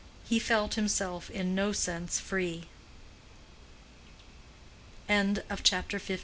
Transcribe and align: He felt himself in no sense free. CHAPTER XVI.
He 0.27 0.39
felt 0.39 0.73
himself 0.73 1.29
in 1.29 1.53
no 1.53 1.73
sense 1.73 2.19
free. 2.19 2.63
CHAPTER 5.07 5.99
XVI. 5.99 6.19